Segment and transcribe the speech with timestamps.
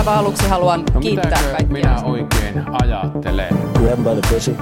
[0.00, 1.66] aivan aluksi haluan No kiittää kaikkia.
[1.72, 3.48] minä oikein ajattelen?
[3.78, 4.56] Grab by the pussy.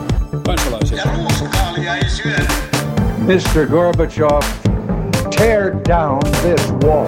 [0.47, 0.99] kansalaisia.
[0.99, 2.45] Ja ruuskaalia ei syödä.
[3.19, 3.67] Mr.
[3.71, 4.41] Gorbachev,
[5.39, 7.07] tear down this wall.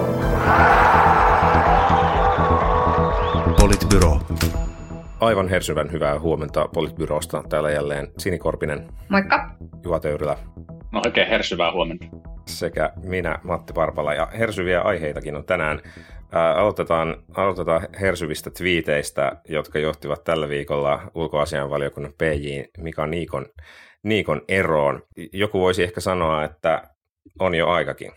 [3.59, 4.19] Politbyro.
[5.19, 7.43] Aivan hersyvän hyvää huomenta Politbyrosta.
[7.49, 9.49] Täällä jälleen Sini Korpinen, Moikka.
[9.83, 10.37] Juha Töyrylä
[10.91, 12.05] No oikein hersyvää huomenta.
[12.47, 14.13] sekä minä Matti Parpala.
[14.13, 15.79] Ja hersyviä aiheitakin on tänään.
[16.31, 23.45] Aloitetaan, aloitetaan hersyvistä twiiteistä, jotka johtivat tällä viikolla ulkoasianvaliokunnan PJ Mika Niikon,
[24.03, 25.03] Niikon eroon.
[25.33, 26.81] Joku voisi ehkä sanoa, että
[27.39, 28.11] on jo aikakin.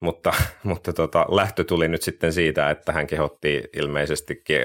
[0.00, 4.60] Mutta, mutta tota, lähtö tuli nyt sitten siitä, että hän kehotti ilmeisestikin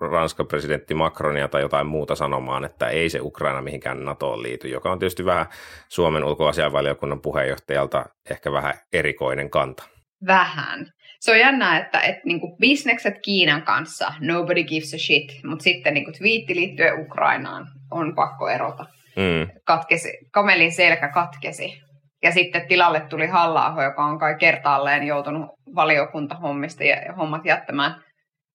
[0.00, 4.92] Ranskan presidentti Macronia tai jotain muuta sanomaan, että ei se Ukraina mihinkään NATOon liity, joka
[4.92, 5.46] on tietysti vähän
[5.88, 9.82] Suomen ulkoasianvaliokunnan puheenjohtajalta ehkä vähän erikoinen kanta.
[10.26, 10.92] Vähän.
[11.22, 15.94] Se on jännää, että, että niinku bisnekset Kiinan kanssa, nobody gives a shit, mutta sitten
[15.94, 18.84] niinku twiitti liittyen Ukrainaan on pakko erota.
[19.16, 19.48] Mm.
[19.66, 21.80] Katkesi, kamelin selkä katkesi.
[22.22, 28.02] Ja sitten tilalle tuli halla joka on kai kertaalleen joutunut valiokuntahommista ja hommat jättämään,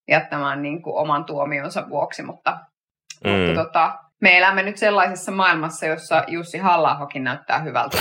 [0.07, 2.57] jättämään niin kuin oman tuomionsa vuoksi, mutta.
[3.23, 3.31] Mm.
[3.31, 7.97] mutta tota, me elämme nyt sellaisessa maailmassa, jossa Jussi halla näyttää hyvältä.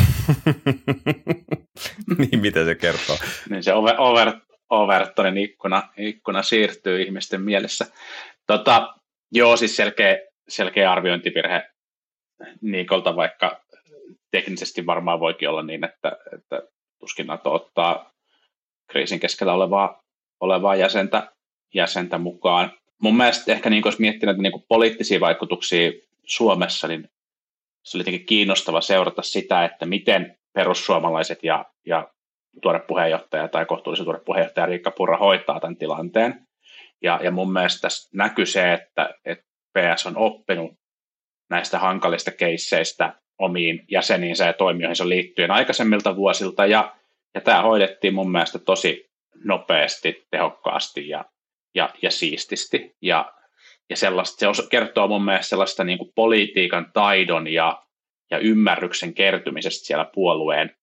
[2.19, 3.17] niin, mitä se kertoo?
[3.51, 4.33] Niin se over, over,
[4.70, 7.86] Overtonin ikkuna, ikkuna siirtyy ihmisten mielessä.
[8.47, 8.95] Tota,
[9.33, 11.70] joo, siis selkeä, selkeä arviointivirhe
[12.61, 13.61] Niikolta, vaikka
[14.31, 16.62] teknisesti varmaan voikin olla niin, että, että
[16.98, 18.11] tuskin NATO ottaa
[18.86, 20.03] kriisin keskellä olevaa,
[20.41, 21.33] olevaa jäsentä,
[21.75, 22.73] jäsentä mukaan.
[22.98, 25.92] Mun mielestä ehkä niin, jos miettii näitä niin kuin poliittisia vaikutuksia
[26.25, 27.11] Suomessa, niin
[27.83, 32.08] se oli jotenkin kiinnostava seurata sitä, että miten perussuomalaiset ja, ja
[32.62, 36.47] tuore puheenjohtaja tai kohtuullisen tuore puheenjohtaja Riikka Purra hoitaa tämän tilanteen.
[37.03, 39.45] Ja, ja mun mielestä tässä näkyy se, että, että
[39.79, 40.73] PS on oppinut
[41.51, 46.97] näistä hankalista keisseistä omiin jäseniinsä ja toimijoihinsa liittyen aikaisemmilta vuosilta, ja,
[47.35, 49.11] ja tämä hoidettiin mun mielestä tosi
[49.45, 51.25] nopeasti, tehokkaasti ja,
[51.75, 53.33] ja, ja siististi, ja,
[53.91, 57.83] ja sellaista, se kertoo mun mielestä sellaista niin kuin politiikan taidon ja,
[58.30, 60.77] ja ymmärryksen kertymisestä siellä puolueen,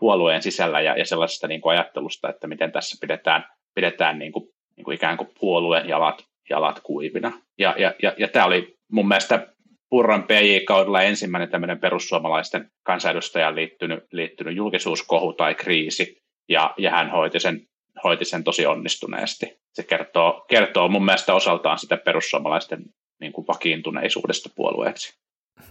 [0.00, 3.44] puolueen sisällä ja, ja sellaisesta niin kuin ajattelusta, että miten tässä pidetään,
[3.74, 4.44] pidetään niin kuin,
[4.76, 7.32] niin kuin ikään kuin puolueen jalat, jalat kuivina.
[7.58, 9.46] Ja, ja, ja, ja tämä oli mun mielestä
[9.90, 17.40] Purran PJ-kaudella ensimmäinen tämmöinen perussuomalaisten kansanedustajan liittynyt, liittynyt julkisuuskohu tai kriisi, ja, ja hän hoiti
[17.40, 17.60] sen,
[18.04, 19.60] hoiti sen tosi onnistuneesti.
[19.72, 22.82] Se kertoo, kertoo mun mielestä osaltaan sitä perussuomalaisten
[23.20, 25.20] niin kuin vakiintuneisuudesta puolueeksi.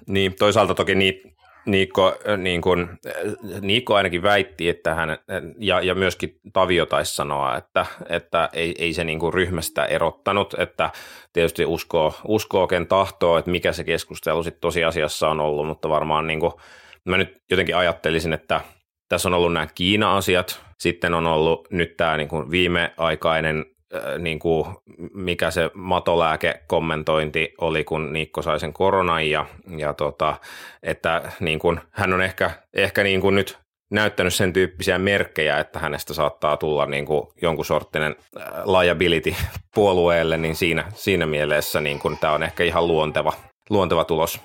[0.07, 1.21] Niin, toisaalta toki ni,
[1.71, 5.17] Niikko, äh, niin kuin, äh, Niikko ainakin väitti, että hän, äh,
[5.59, 10.89] ja, ja myöskin Tavio taisi sanoa, että, että ei, ei se niin ryhmästä erottanut, että
[11.33, 16.27] tietysti uskoo, uskoo ken tahtoo, että mikä se keskustelu sitten tosiasiassa on ollut, mutta varmaan
[16.27, 16.53] niin kuin,
[17.05, 18.61] mä nyt jotenkin ajattelisin, että
[19.09, 23.65] tässä on ollut nämä Kiina-asiat, sitten on ollut nyt tämä niin kuin viimeaikainen
[24.19, 24.65] niin kuin,
[25.13, 29.45] mikä se matolääkekommentointi oli, kun Niikko sai sen koronan ja,
[29.77, 30.35] ja tota,
[30.83, 33.59] että niin kuin, hän on ehkä, ehkä niin kuin nyt
[33.91, 38.15] näyttänyt sen tyyppisiä merkkejä, että hänestä saattaa tulla niin kuin jonkun sorttinen
[38.81, 39.35] liability
[39.75, 43.33] puolueelle, niin siinä, siinä mielessä niin kuin, tämä on ehkä ihan luonteva,
[43.69, 44.41] luonteva tulos.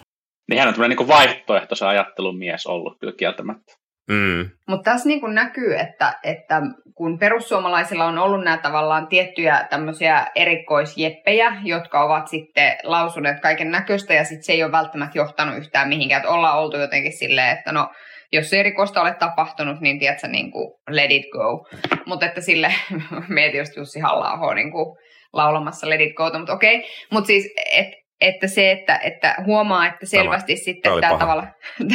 [0.50, 3.83] Niin hän on tämmöinen niin vaihtoehtoisen ajattelun mies ollut kyllä kieltämättä.
[4.08, 4.50] Mm.
[4.68, 6.62] Mutta tässä niin kuin näkyy, että, että
[6.94, 14.14] kun perussuomalaisilla on ollut nämä tavallaan tiettyjä tämmöisiä erikoisjeppejä, jotka ovat sitten lausuneet kaiken näköistä
[14.14, 16.20] ja sitten se ei ole välttämättä johtanut yhtään mihinkään.
[16.20, 17.88] Että ollaan oltu jotenkin silleen, että no
[18.32, 21.66] jos ei rikosta ole tapahtunut, niin tiedätkö, niin kuin let it go.
[22.06, 22.74] Mutta että sille,
[23.28, 24.96] mietin just Jussi halla niin kuin
[25.32, 26.84] laulamassa let it go, mutta okei.
[27.12, 31.46] Mutta siis, et, että se, että, että huomaa, että selvästi tämä, sitten tämä tavalla,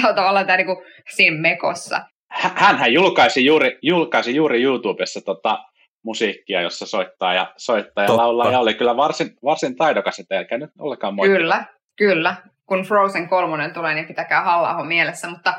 [0.01, 0.67] tämä tavallaan tämä niin
[1.09, 2.01] siinä mekossa.
[2.55, 5.59] Hänhän julkaisi juuri, julkaisi juuri YouTubessa tota
[6.03, 10.57] musiikkia, jossa soittaa ja, soittaa ja laulaa, ja oli kyllä varsin, varsin taidokas, että eikä
[10.57, 11.37] nyt ollenkaan moittaa.
[11.37, 11.63] Kyllä,
[11.95, 12.35] kyllä.
[12.65, 15.53] Kun Frozen 3 tulee, niin pitäkää halla mielessä, mutta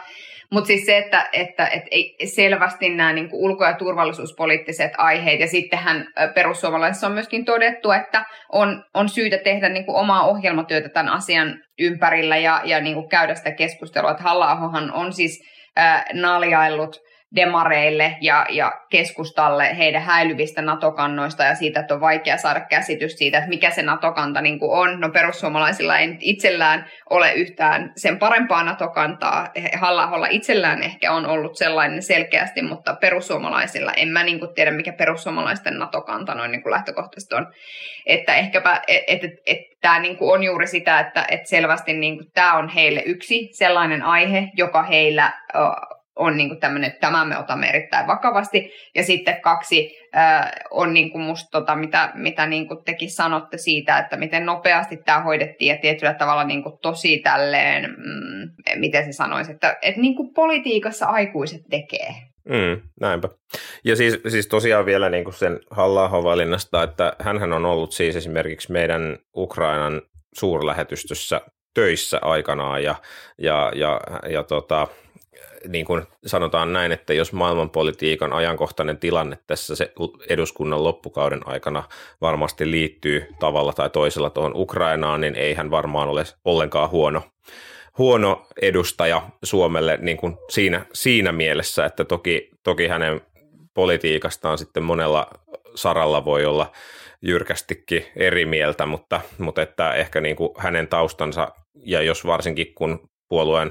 [0.52, 1.88] mutta siis se, että, että, että
[2.24, 8.24] selvästi nämä niin kuin ulko- ja turvallisuuspoliittiset aiheet, ja sittenhän perussuomalaisissa on myöskin todettu, että
[8.52, 13.08] on, on syytä tehdä niin kuin omaa ohjelmatyötä tämän asian ympärillä ja, ja niin kuin
[13.08, 14.58] käydä sitä keskustelua, että halla
[14.92, 15.40] on siis
[15.78, 22.60] äh, naljaillut demareille ja, ja keskustalle heidän häilyvistä NATO-kannoista ja siitä, että on vaikea saada
[22.60, 25.00] käsitys siitä, että mikä se NATO-kanta niin kuin on.
[25.00, 29.48] No perussuomalaisilla ei itsellään ole yhtään sen parempaa NATO-kantaa.
[29.80, 34.92] halla itsellään ehkä on ollut sellainen selkeästi, mutta perussuomalaisilla en mä niin kuin tiedä, mikä
[34.92, 37.46] perussuomalaisten NATO-kanta noin niin kuin lähtökohtaisesti on.
[38.06, 42.58] Että ehkäpä, että et, et, tämä niin on juuri sitä, että et selvästi niin tämä
[42.58, 45.32] on heille yksi sellainen aihe, joka heillä
[46.20, 48.70] on niin kuin tämmöinen, että tämän me otamme erittäin vakavasti.
[48.94, 53.58] Ja sitten kaksi äh, on niin kuin musta tota, mitä, mitä niin kuin tekin sanotte
[53.58, 58.50] siitä, että miten nopeasti tämä hoidettiin ja tietyllä tavalla niin kuin tosi tälleen, mm,
[58.80, 62.14] miten se sanoisi, että, että niin kuin politiikassa aikuiset tekee.
[62.48, 63.28] Mm, näinpä.
[63.84, 68.16] Ja siis, siis tosiaan vielä niin kuin sen halla valinnasta, että hän on ollut siis
[68.16, 70.02] esimerkiksi meidän Ukrainan
[70.38, 71.40] suurlähetystössä
[71.74, 72.94] töissä aikanaan ja,
[73.38, 74.88] ja, ja, ja tota,
[75.68, 79.92] niin kuin sanotaan näin, että jos maailmanpolitiikan ajankohtainen tilanne tässä se
[80.28, 81.82] eduskunnan loppukauden aikana
[82.20, 87.22] varmasti liittyy tavalla tai toisella tuohon Ukrainaan, niin ei hän varmaan ole ollenkaan huono,
[87.98, 93.20] huono edustaja Suomelle niin kuin siinä, siinä mielessä, että toki, toki hänen
[93.74, 95.26] politiikastaan sitten monella
[95.74, 96.72] saralla voi olla
[97.22, 103.09] jyrkästikin eri mieltä, mutta, mutta että ehkä niin kuin hänen taustansa, ja jos varsinkin kun
[103.30, 103.70] puolueen,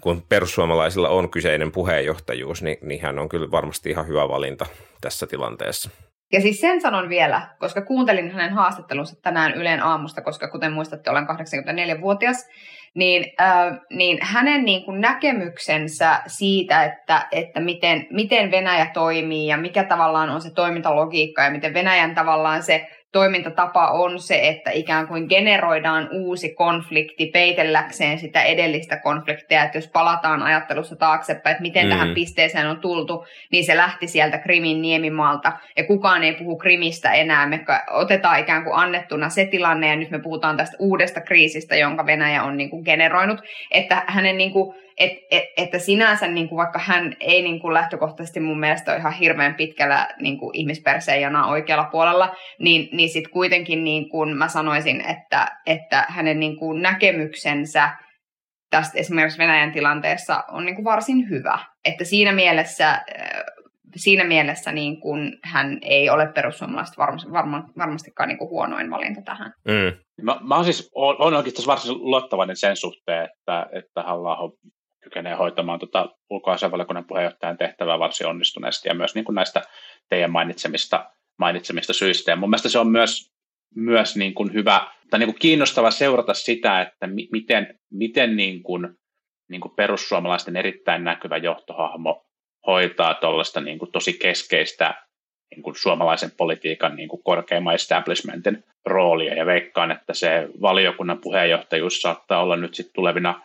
[0.00, 4.66] kun perussuomalaisilla on kyseinen puheenjohtajuus, niin, niin hän on kyllä varmasti ihan hyvä valinta
[5.00, 5.90] tässä tilanteessa.
[6.32, 11.10] Ja siis sen sanon vielä, koska kuuntelin hänen haastattelunsa tänään Ylen aamusta, koska kuten muistatte,
[11.10, 12.46] olen 84-vuotias,
[12.94, 19.56] niin, äh, niin hänen niin kuin näkemyksensä siitä, että, että miten, miten Venäjä toimii ja
[19.56, 25.08] mikä tavallaan on se toimintalogiikka ja miten Venäjän tavallaan se toimintatapa on se, että ikään
[25.08, 31.86] kuin generoidaan uusi konflikti peitelläkseen sitä edellistä konfliktia, että jos palataan ajattelussa taaksepäin, että miten
[31.86, 31.90] mm.
[31.90, 37.12] tähän pisteeseen on tultu, niin se lähti sieltä Krimin niemimaalta, ja kukaan ei puhu Krimistä
[37.12, 41.76] enää, me otetaan ikään kuin annettuna se tilanne, ja nyt me puhutaan tästä uudesta kriisistä,
[41.76, 43.40] jonka Venäjä on niin kuin generoinut,
[43.70, 47.74] että hänen niin kuin et, et, että sinänsä niin kuin vaikka hän ei niin kuin
[47.74, 53.32] lähtökohtaisesti mun mielestä ole ihan hirveän pitkällä niin kuin ihmisperseijana oikealla puolella, niin, niin sitten
[53.32, 57.90] kuitenkin niin kuin mä sanoisin, että, että hänen niin kuin näkemyksensä
[58.70, 61.58] tästä esimerkiksi Venäjän tilanteessa on niin kuin varsin hyvä.
[61.84, 63.02] Että siinä mielessä, äh,
[63.96, 69.22] siinä mielessä niin kuin hän ei ole perussuomalaiset varma, varma, varmastikaan niin kuin huonoin valinta
[69.22, 69.52] tähän.
[69.64, 69.98] Mm.
[70.22, 74.38] Mä, mä oon siis on, on oikeastaan varsin luottavainen sen suhteen, että, että halla
[75.02, 79.62] kykenee hoitamaan tuota ulkoasianvaliokunnan puheenjohtajan tehtävää varsin onnistuneesti ja myös niin kuin näistä
[80.08, 82.30] teidän mainitsemista, mainitsemista syistä.
[82.30, 83.32] Ja mun mielestä se on myös,
[83.74, 88.62] myös niin kuin hyvä tai niin kuin kiinnostava seurata sitä, että mi- miten, miten niin
[88.62, 88.88] kuin,
[89.48, 92.26] niin kuin perussuomalaisten erittäin näkyvä johtohahmo
[92.66, 95.06] hoitaa tuollaista niin kuin tosi keskeistä
[95.50, 102.02] niin kuin suomalaisen politiikan niin kuin korkeimman establishmentin roolia ja veikkaan, että se valiokunnan puheenjohtajuus
[102.02, 103.40] saattaa olla nyt sitten tulevina,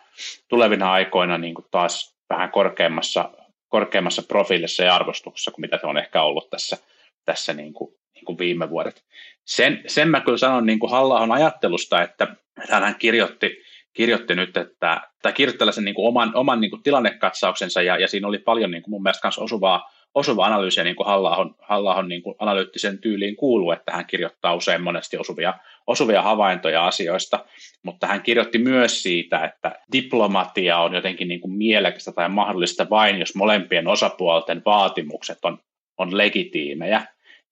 [0.48, 3.30] tulevina aikoina niin kuin taas vähän korkeammassa,
[3.68, 6.76] korkeammassa profiilissa ja arvostuksessa kuin mitä se on ehkä ollut tässä,
[7.24, 9.04] tässä niin kuin, niin kuin viime vuodet.
[9.44, 12.36] Sen, sen mä kyllä sanon niin kuin halla ajattelusta, että
[12.70, 17.82] hän kirjoitti, kirjoitti nyt, että, tai kirjoitti tällaisen niin kuin oman, oman niin kuin tilannekatsauksensa,
[17.82, 21.06] ja, ja siinä oli paljon niin kuin mun mielestä myös osuvaa, osuva analyysiä niin kuin
[21.06, 25.54] Halla-ahon, Halla-ahon niin kuin analyyttisen tyyliin kuuluu, että hän kirjoittaa usein monesti osuvia,
[25.86, 27.44] osuvia havaintoja asioista,
[27.82, 33.18] mutta hän kirjoitti myös siitä, että diplomatia on jotenkin niin kuin mielekästä tai mahdollista vain,
[33.18, 35.58] jos molempien osapuolten vaatimukset on,
[36.02, 37.02] on legitiimejä,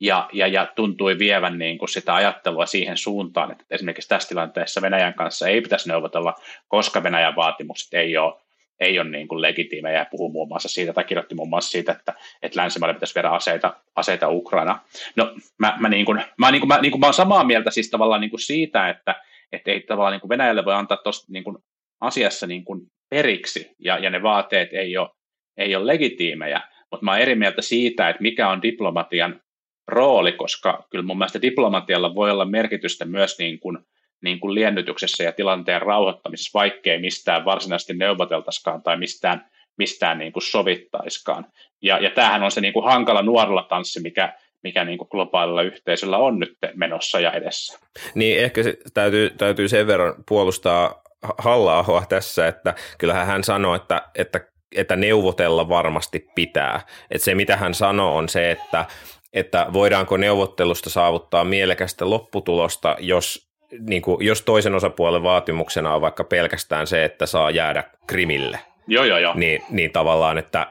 [0.01, 4.83] ja, ja, ja tuntui vievän niin kuin sitä ajattelua siihen suuntaan, että esimerkiksi tässä tilanteessa
[4.83, 6.35] Venäjän kanssa ei pitäisi neuvotella,
[6.69, 8.35] koska Venäjän vaatimukset ei ole
[8.81, 9.99] ei ole niin kuin legitiimejä.
[9.99, 13.29] Ja puhuu muun muassa siitä, tai kirjoitti muun muassa siitä, että, että länsimaille pitäisi viedä
[13.29, 14.79] aseita, aseita Ukraina.
[15.17, 17.71] No mä, mä, niin kuin, mä, niin kuin, mä, niin kuin, mä olen samaa mieltä
[17.71, 19.15] siis tavallaan niin kuin siitä, että,
[19.53, 21.57] että ei tavallaan niin kuin Venäjälle voi antaa tuosta niin kuin
[22.01, 22.81] asiassa niin kuin
[23.11, 25.09] periksi, ja, ja ne vaateet ei ole,
[25.57, 29.41] ei ole legitiimejä, mutta mä olen eri mieltä siitä, että mikä on diplomatian
[29.89, 33.79] rooli, koska kyllä mun mielestä diplomatialla voi olla merkitystä myös niin kuin
[34.23, 40.43] niin kuin liennytyksessä ja tilanteen rauhoittamisessa, vaikkei mistään varsinaisesti neuvoteltaskaan tai mistään, mistään niin kuin
[40.43, 41.47] sovittaiskaan.
[41.83, 45.63] Ja, ja tämähän on se niin kuin hankala nuorilla tanssi, mikä, mikä niin kuin globaalilla
[45.63, 47.79] yhteisöllä on nyt menossa ja edessä.
[48.15, 51.03] Niin ehkä se täytyy, täytyy sen verran puolustaa
[51.39, 54.41] halla tässä, että kyllähän hän sanoi, että, että,
[54.77, 56.81] että neuvotella varmasti pitää.
[57.11, 58.85] Että se mitä hän sanoo on se, että,
[59.33, 63.51] että voidaanko neuvottelusta saavuttaa mielekästä lopputulosta, jos
[63.81, 69.05] niin kuin, jos toisen osapuolen vaatimuksena on vaikka pelkästään se, että saa jäädä krimille, joo,
[69.05, 69.35] joo, joo.
[69.35, 70.67] Niin, niin tavallaan, että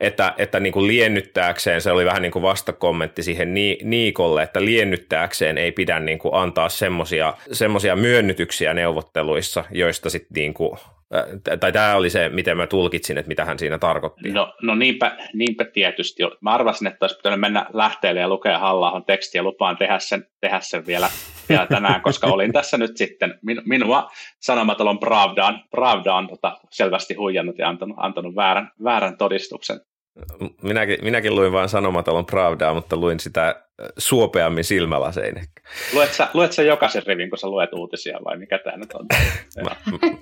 [0.00, 5.58] että, että niin kuin liennyttääkseen, se oli vähän niin kuin vastakommentti siihen Niikolle, että liennyttääkseen
[5.58, 6.68] ei pidä niin kuin antaa
[7.52, 10.78] semmoisia myönnytyksiä neuvotteluissa, joista sitten niin kuin
[11.60, 14.30] tai tämä oli se, miten mä tulkitsin, että mitä hän siinä tarkoitti.
[14.30, 16.22] No, no niinpä, niinpä tietysti.
[16.40, 20.26] Mä arvasin, että olisi pitänyt mennä lähteelle ja lukea halla tekstiä ja lupaan tehdä sen,
[20.40, 21.08] tehdä sen vielä,
[21.48, 27.58] vielä tänään, koska olin tässä nyt sitten, min, minua sanomatalon Pravdaan, Pravdaan tota, selvästi huijannut
[27.58, 29.80] ja antanut, antanut väärän, väärän todistuksen.
[30.62, 33.64] Minäkin, minäkin luin vain Sanomatalon Pravdaa, mutta luin sitä
[33.98, 35.34] suopeammin silmälasein.
[35.92, 39.06] Luet sä, luet sä jokaisen rivin, kun sä luet uutisia vai mikä tämä nyt on?
[39.64, 39.76] mä,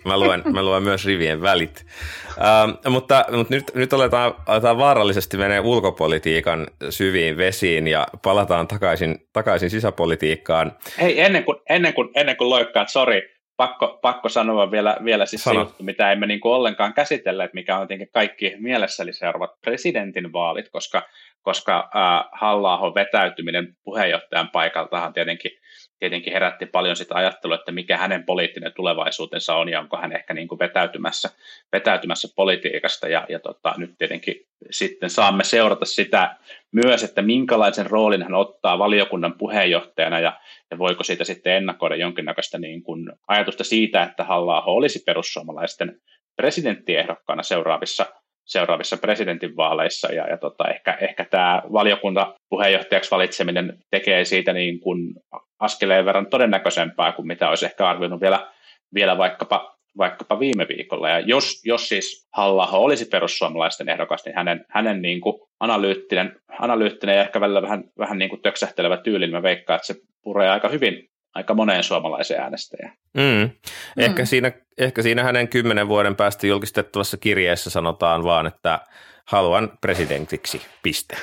[0.05, 1.87] mä, luen, mä luen myös rivien välit.
[2.29, 9.29] Uh, mutta, mutta nyt, nyt aletaan, aletaan vaarallisesti menee ulkopolitiikan syviin vesiin ja palataan takaisin,
[9.33, 10.73] takaisin sisäpolitiikkaan.
[11.01, 15.45] Hei, ennen kuin, ennen kuin, ennen kuin loikkaat, sori, pakko, pakko sanoa vielä, vielä siis
[15.45, 19.13] se juttu, mitä emme niin kuin ollenkaan käsitellä, että mikä on tietenkin kaikki mielessä, eli
[19.13, 21.03] seuraavat presidentin vaalit, koska,
[21.43, 25.51] koska äh, halla vetäytyminen puheenjohtajan paikaltahan tietenkin,
[25.99, 30.35] tietenkin herätti paljon sitä ajattelua, että mikä hänen poliittinen tulevaisuutensa on ja onko hän ehkä
[30.35, 31.31] niin kuin vetäytymässä,
[31.73, 33.09] vetäytymässä politiikasta.
[33.09, 36.37] Ja, ja tota, nyt tietenkin sitten saamme seurata sitä
[36.73, 42.59] myös, että minkälaisen roolin hän ottaa valiokunnan puheenjohtajana ja, ja voiko siitä sitten ennakoida jonkinnäköistä
[42.59, 46.01] niin kuin ajatusta siitä, että halla olisi perussuomalaisten
[46.37, 48.07] presidenttiehdokkaana seuraavissa,
[48.51, 55.15] seuraavissa presidentinvaaleissa ja, ja tota, ehkä, ehkä tämä valiokunta puheenjohtajaksi valitseminen tekee siitä niin kuin
[55.59, 58.47] askeleen verran todennäköisempää kuin mitä olisi ehkä arvioinut vielä,
[58.95, 61.09] vielä vaikkapa vaikkapa viime viikolla.
[61.09, 67.17] Ja jos, jos siis halla olisi perussuomalaisten ehdokas, niin hänen, hänen niin kuin analyyttinen, analyyttinen
[67.17, 70.51] ja ehkä välillä vähän, vähän niin kuin töksähtelevä tyyli, niin mä veikkaan, että se puree
[70.51, 72.97] aika hyvin aika moneen suomalaiseen äänestäjään.
[73.15, 73.51] Mm.
[73.97, 74.27] Ehkä, mm.
[74.27, 78.81] Siinä, ehkä siinä hänen kymmenen vuoden päästä julkistettavassa kirjeessä sanotaan vaan, että
[79.25, 81.17] haluan presidentiksi, piste.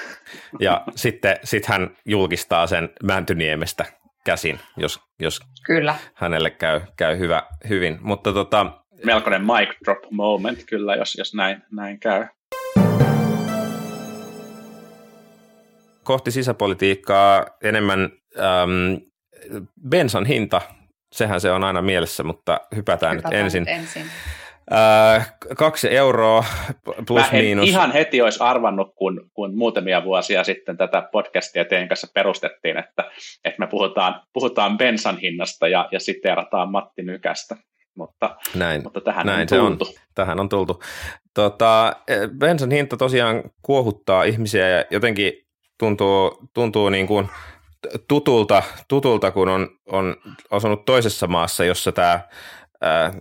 [0.60, 3.86] Ja sitten sit hän julkistaa sen Mäntyniemestä
[4.24, 5.96] käsin, jos, jos kyllä.
[6.14, 7.98] hänelle käy, käy hyvä, hyvin.
[8.02, 8.72] Mutta tota,
[9.06, 12.26] Melkoinen mic drop moment kyllä, jos, jos näin, näin käy.
[16.04, 18.00] Kohti sisäpolitiikkaa enemmän
[18.38, 19.02] äm,
[19.90, 20.62] bensan hinta,
[21.12, 23.64] sehän se on aina mielessä, mutta hypätään, hypätään nyt ensin.
[23.64, 24.06] Nyt ensin.
[24.74, 26.46] Äh, kaksi euroa
[27.08, 27.70] plus Mä miinus.
[27.70, 33.04] ihan heti olisi arvannut, kun, kun muutamia vuosia sitten tätä podcastia teidän kanssa perustettiin, että,
[33.46, 37.56] että me puhutaan, puhutaan bensan hinnasta ja, ja siteerataan Matti Nykästä.
[37.98, 39.86] Mutta, näin, mutta tähän näin on tultu.
[39.86, 40.84] Se on, tähän on tultu.
[41.34, 45.34] Tota, e, bensan hinta tosiaan kuohuttaa ihmisiä ja jotenkin
[45.80, 47.28] tuntuu, tuntuu niin kuin
[48.08, 50.16] tutulta, tutulta, kun on, on
[50.52, 52.20] asunut toisessa maassa, jossa tämä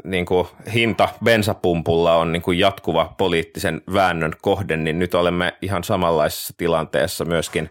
[0.05, 5.85] niin kuin hinta bensapumpulla on niin kuin jatkuva poliittisen väännön kohde, niin nyt olemme ihan
[5.85, 7.71] samanlaisessa tilanteessa myöskin,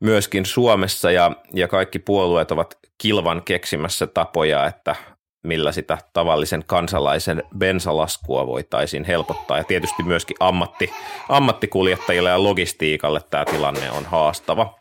[0.00, 4.96] myöskin Suomessa ja, ja kaikki puolueet ovat kilvan keksimässä tapoja, että
[5.46, 9.58] millä sitä tavallisen kansalaisen bensalaskua voitaisiin helpottaa.
[9.58, 10.92] Ja tietysti myöskin ammatti,
[11.28, 14.78] ammattikuljettajille ja logistiikalle tämä tilanne on haastava.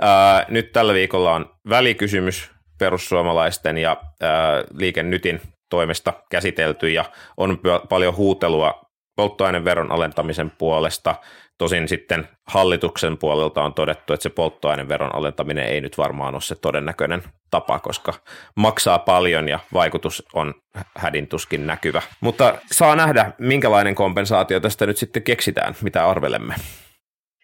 [0.00, 5.40] Ää, nyt tällä viikolla on välikysymys perussuomalaisten ja ää, Liike Nytin
[5.70, 7.04] toimesta käsitelty ja
[7.36, 8.82] on paljon huutelua
[9.16, 11.14] polttoaineveron alentamisen puolesta.
[11.58, 16.54] Tosin sitten hallituksen puolelta on todettu, että se polttoaineveron alentaminen ei nyt varmaan ole se
[16.54, 18.14] todennäköinen tapa, koska
[18.56, 20.54] maksaa paljon ja vaikutus on
[20.96, 22.02] hädintuskin näkyvä.
[22.20, 26.54] Mutta saa nähdä, minkälainen kompensaatio tästä nyt sitten keksitään, mitä arvelemme.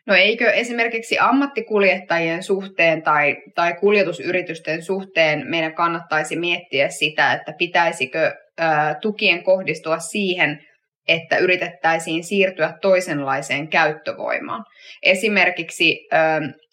[0.06, 8.36] No eikö esimerkiksi ammattikuljettajien suhteen tai, tai kuljetusyritysten suhteen meidän kannattaisi miettiä sitä, että pitäisikö
[8.60, 8.64] ö,
[9.00, 10.67] tukien kohdistua siihen,
[11.08, 14.64] että yritettäisiin siirtyä toisenlaiseen käyttövoimaan.
[15.02, 16.16] Esimerkiksi ö,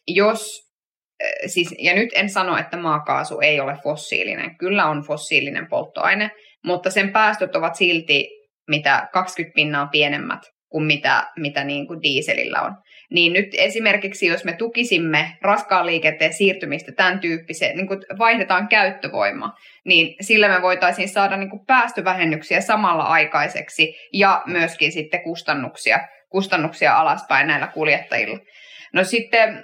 [0.08, 0.62] jos,
[1.46, 6.32] siis, ja nyt en sano, että maakaasu ei ole fossiilinen, kyllä on fossiilinen polttoaine,
[6.66, 8.28] mutta sen päästöt ovat silti
[8.68, 12.76] mitä 20 pinnaa pienemmät kuin mitä, mitä niin kuin dieselillä on.
[13.10, 19.54] Niin nyt esimerkiksi, jos me tukisimme raskaan liikenteen siirtymistä tämän tyyppiseen, niin kuin vaihdetaan käyttövoima,
[19.86, 26.98] niin sillä me voitaisiin saada niin kuin päästövähennyksiä samalla aikaiseksi ja myöskin sitten kustannuksia, kustannuksia
[26.98, 28.40] alaspäin näillä kuljettajilla.
[28.94, 29.64] No sitten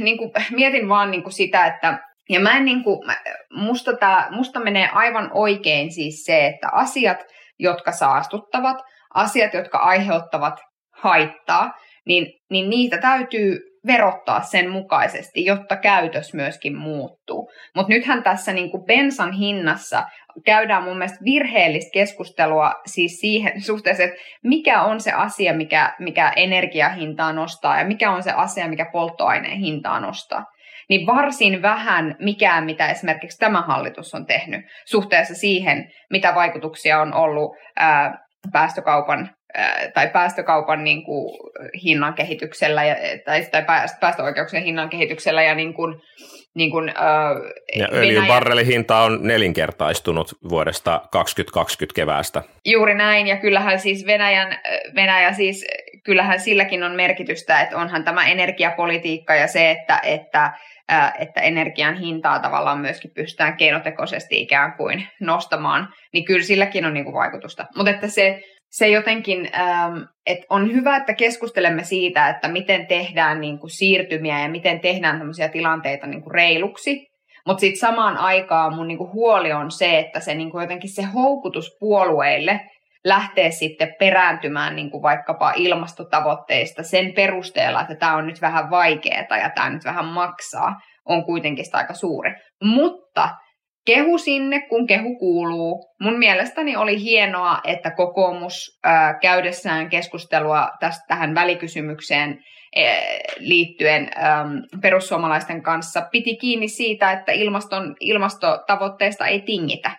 [0.00, 3.12] niin kuin, mietin vaan niin kuin sitä, että ja mä en niin kuin,
[3.50, 7.24] musta, tää, musta menee aivan oikein siis se, että asiat,
[7.58, 8.76] jotka saastuttavat,
[9.14, 10.60] asiat, jotka aiheuttavat
[10.92, 11.74] haittaa,
[12.06, 17.50] niin, niin niitä täytyy verottaa sen mukaisesti, jotta käytös myöskin muuttuu.
[17.74, 20.04] Mutta nythän tässä niin kuin bensan hinnassa
[20.44, 26.32] käydään mun mielestä virheellistä keskustelua siis siihen suhteessa, että mikä on se asia, mikä, mikä
[26.36, 30.44] energiahintaa nostaa ja mikä on se asia, mikä polttoaineen hintaa nostaa
[30.88, 37.14] niin varsin vähän mikään, mitä esimerkiksi tämä hallitus on tehnyt suhteessa siihen, mitä vaikutuksia on
[37.14, 38.18] ollut ää,
[38.52, 39.30] päästökaupan
[39.94, 41.38] tai päästökaupan niin kuin,
[41.84, 43.64] hinnan kehityksellä ja, tai, tai
[44.00, 46.02] päästöoikeuksien hinnan kehityksellä ja niin kuin,
[46.54, 46.94] niin kuin, äh,
[47.76, 52.42] ja öljyn barrelihinta on nelinkertaistunut vuodesta 2020 keväästä.
[52.64, 54.58] Juuri näin, ja kyllähän siis Venäjän,
[54.94, 55.66] Venäjä siis,
[56.04, 60.52] kyllähän silläkin on merkitystä, että onhan tämä energiapolitiikka ja se, että, että
[61.18, 67.04] että energian hintaa tavallaan myöskin pystytään keinotekoisesti ikään kuin nostamaan, niin kyllä silläkin on niin
[67.04, 67.66] kuin vaikutusta.
[67.76, 69.50] Mutta että se, se jotenkin,
[70.26, 75.48] että on hyvä, että keskustelemme siitä, että miten tehdään niin siirtymiä ja miten tehdään tämmöisiä
[75.48, 77.06] tilanteita niin reiluksi,
[77.46, 82.60] mutta sitten samaan aikaan mun niinku huoli on se, että se jotenkin se houkutus puolueille
[83.04, 89.50] lähtee sitten perääntymään niin vaikkapa ilmastotavoitteista sen perusteella, että tämä on nyt vähän vaikeaa ja
[89.54, 92.34] tämä nyt vähän maksaa, on kuitenkin sitä aika suuri.
[92.64, 93.28] Mutta
[93.86, 95.94] kehu sinne, kun kehu kuuluu.
[96.00, 102.38] Mun mielestäni oli hienoa, että kokoomus ää, käydessään keskustelua tästä, tähän välikysymykseen
[103.38, 109.90] liittyen äm, perussuomalaisten kanssa piti kiinni siitä, että ilmaston, ilmastotavoitteista ei tingitä.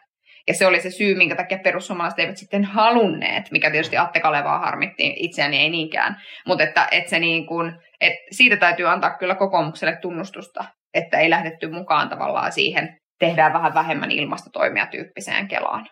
[0.48, 4.60] Ja se oli se syy, minkä takia perussuomalaiset eivät sitten halunneet, mikä tietysti Atte Kalevaa
[4.60, 6.15] harmitti, itseäni ei niinkään.
[6.48, 11.29] Mutta että, että se niin kun, että siitä täytyy antaa kyllä kokoomukselle tunnustusta, että ei
[11.29, 15.88] lähdetty mukaan tavallaan siihen tehdään vähän vähemmän ilmastotoimia tyyppiseen kelaan.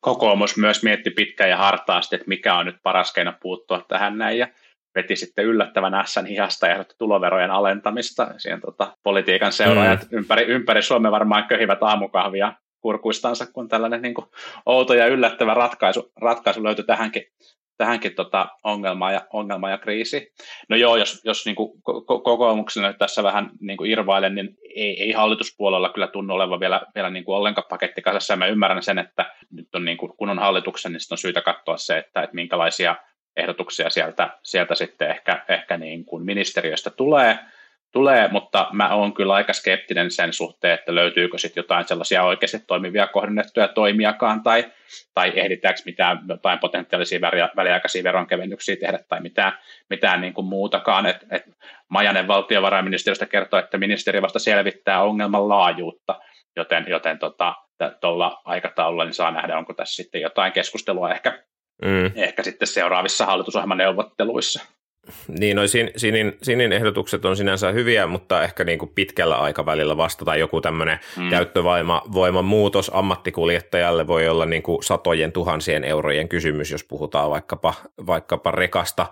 [0.00, 4.38] Kokoomus myös mietti pitkään ja hartaasti, että mikä on nyt paras keino puuttua tähän näin.
[4.38, 4.48] Ja
[4.94, 8.34] veti sitten yllättävän ässän hihasta ja ehdotti tuloverojen alentamista.
[8.38, 10.18] Siihen tota, politiikan seuraajat mm.
[10.18, 14.26] ympäri, ympäri Suomea varmaan köhivät aamukahvia kurkuistansa, kun tällainen niin kuin,
[14.66, 17.22] outo ja yllättävä ratkaisu, ratkaisu löytyi tähänkin,
[17.76, 20.26] tähänkin tota ongelmaan, ja, ongelmaan ja kriisiin.
[20.68, 25.12] No joo, jos, jos niin kuin, kokoomuksena tässä vähän niin kuin irvailen, niin ei, ei
[25.12, 28.98] hallituspuolella kyllä tunnu olevan vielä, vielä niin kuin ollenkaan paketti kasassa, ja mä ymmärrän sen,
[28.98, 32.34] että nyt on niin kuin, kun on hallituksen, niin on syytä katsoa se, että, että
[32.34, 32.96] minkälaisia
[33.36, 37.38] ehdotuksia sieltä, sieltä sitten ehkä, ehkä niin kuin ministeriöstä tulee,
[37.96, 42.58] tulee, mutta mä oon kyllä aika skeptinen sen suhteen, että löytyykö sitten jotain sellaisia oikeasti
[42.66, 44.64] toimivia kohdennettuja toimiakaan, tai,
[45.14, 47.20] tai ehditäänkö mitään jotain potentiaalisia
[47.56, 49.52] väliaikaisia veronkevennyksiä tehdä, tai mitään,
[49.90, 51.06] mitään niin kuin muutakaan.
[51.06, 51.42] Et, et
[51.88, 56.20] Majanen valtiovarainministeriöstä kertoo, että ministeri vasta selvittää ongelman laajuutta,
[56.56, 57.54] joten, joten tota,
[58.00, 61.42] tuolla aikataululla niin saa nähdä, onko tässä sitten jotain keskustelua ehkä,
[61.82, 62.12] mm.
[62.14, 64.75] ehkä sitten seuraavissa hallitusohjelman neuvotteluissa.
[65.28, 69.96] Niin, no sin, sinin, sinin ehdotukset on sinänsä hyviä, mutta ehkä niin kuin pitkällä aikavälillä
[69.96, 71.30] vastata joku tämmöinen mm.
[71.30, 77.74] käyttövoiman muutos ammattikuljettajalle voi olla niin kuin satojen tuhansien eurojen kysymys, jos puhutaan vaikkapa,
[78.06, 79.06] vaikkapa rekasta.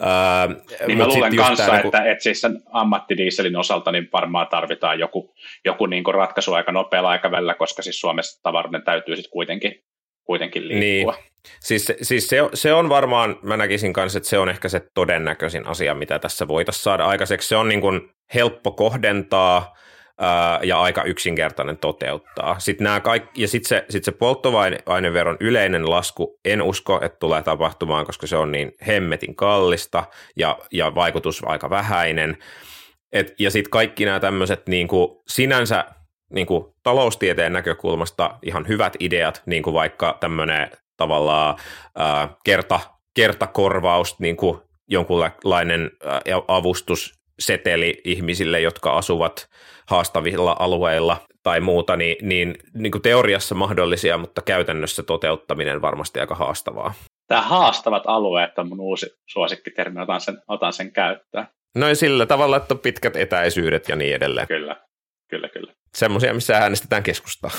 [0.00, 2.12] Öö, niin mä luulen kanssa, tämä, että, niin kuin...
[2.12, 7.08] että siis sen ammattidieselin osalta niin varmaan tarvitaan joku, joku niin kuin ratkaisu aika nopealla
[7.08, 9.84] aikavälillä, koska siis Suomessa tavaroiden täytyy sitten kuitenkin
[10.24, 11.12] kuitenkin liikkua.
[11.12, 11.24] Niin.
[11.60, 15.66] Siis, siis se, se on varmaan, mä näkisin kanssa, että se on ehkä se todennäköisin
[15.66, 17.48] asia, mitä tässä voitaisiin saada aikaiseksi.
[17.48, 19.76] Se on niin kuin helppo kohdentaa
[20.18, 22.58] ää, ja aika yksinkertainen toteuttaa.
[22.58, 27.42] Sitten nämä kaikki, ja sitten se, sit se polttoaineveron yleinen lasku, en usko, että tulee
[27.42, 30.04] tapahtumaan, koska se on niin hemmetin kallista
[30.36, 32.36] ja, ja vaikutus aika vähäinen.
[33.12, 34.88] Et, ja sitten kaikki nämä tämmöiset niin
[35.28, 35.84] sinänsä
[36.34, 41.56] niin kuin taloustieteen näkökulmasta ihan hyvät ideat, niin kuin vaikka tämmöinen tavallaan
[41.96, 42.80] ää, kerta,
[43.16, 49.48] kertakorvaus, niin kuin jonkunlainen ää, avustusseteli ihmisille, jotka asuvat
[49.86, 56.34] haastavilla alueilla tai muuta, niin, niin, niin kuin teoriassa mahdollisia, mutta käytännössä toteuttaminen varmasti aika
[56.34, 56.94] haastavaa.
[57.28, 61.46] Tämä haastavat alueet on mun uusi suosikkitermi, otan sen, otan sen käyttöön.
[61.74, 64.46] No sillä tavalla, että on pitkät etäisyydet ja niin edelleen.
[64.46, 64.76] Kyllä,
[65.34, 67.50] kyllä, kyllä semmoisia, missä äänestetään keskustaa.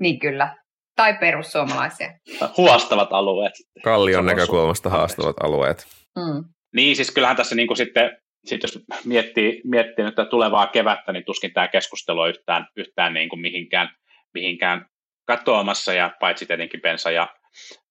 [0.00, 0.56] niin kyllä.
[0.96, 2.18] Tai perussuomalaisia.
[2.56, 3.52] Huostavat alueet.
[3.84, 5.86] Kallion näkökulmasta haastavat alueet.
[6.16, 6.44] Mm.
[6.74, 11.24] Niin, siis kyllähän tässä niin kuin sitten, sit jos miettii, miettii nyt tulevaa kevättä, niin
[11.24, 13.88] tuskin tämä keskustelu on yhtään, yhtään niin kuin mihinkään,
[14.34, 14.86] mihinkään
[15.26, 17.28] katoamassa, ja paitsi tietenkin bensa ja,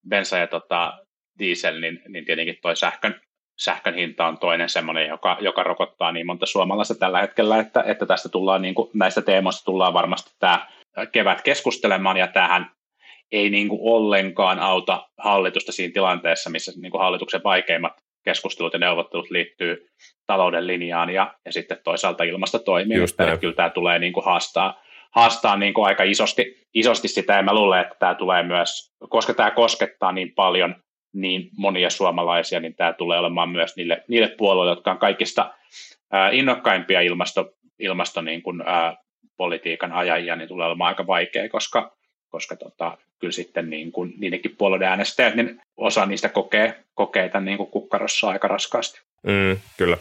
[0.08, 0.92] bensa ja tota,
[1.38, 3.20] diesel, niin, niin tietenkin tuo sähkön,
[3.60, 8.06] sähkön hinta on toinen semmoinen, joka, joka rokottaa niin monta suomalaista tällä hetkellä, että, että
[8.06, 10.66] tästä tullaan, niin kuin, näistä teemoista tullaan varmasti tämä
[11.12, 12.70] kevät keskustelemaan, ja tähän
[13.32, 17.92] ei niin kuin ollenkaan auta hallitusta siinä tilanteessa, missä niin kuin hallituksen vaikeimmat
[18.24, 19.86] keskustelut ja neuvottelut liittyy
[20.26, 23.00] talouden linjaan ja, ja sitten toisaalta ilmastotoimiin.
[23.00, 27.32] Just että kyllä tämä tulee niin kuin haastaa, haastaa niin kuin aika isosti, isosti sitä,
[27.32, 30.76] ja mä luulen, että tämä tulee myös, koska tämä koskettaa niin paljon
[31.14, 35.54] niin monia suomalaisia, niin tämä tulee olemaan myös niille, niille puolueille, jotka on kaikista
[36.32, 38.96] innokkaimpia ilmasto, ilmasto niin kuin, ää,
[39.36, 41.96] politiikan ajajia, niin tulee olemaan aika vaikea, koska,
[42.28, 47.44] koska tota, kyllä sitten niin kuin, niidenkin puolueiden äänestäjät, niin osa niistä kokee, kokee tämän
[47.44, 49.00] niin kuin kukkarossa aika raskaasti.
[49.26, 49.98] Mm, kyllä.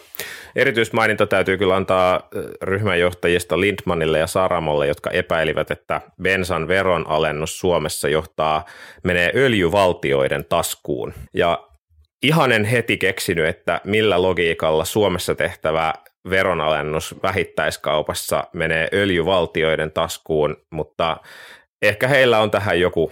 [0.55, 7.59] Erityismaininta täytyy kyllä antaa ö, ryhmänjohtajista Lindmanille ja Saramolle, jotka epäilivät, että bensan veron alennus
[7.59, 8.65] Suomessa johtaa,
[9.03, 11.13] menee öljyvaltioiden taskuun.
[11.33, 11.67] Ja
[12.23, 15.93] ihan en heti keksinyt, että millä logiikalla Suomessa tehtävä
[16.29, 21.17] veronalennus vähittäiskaupassa menee öljyvaltioiden taskuun, mutta
[21.81, 23.11] ehkä heillä on tähän joku